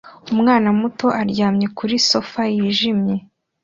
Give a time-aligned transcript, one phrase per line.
[0.33, 3.15] Umwana muto aryamye kuri sofa yijimye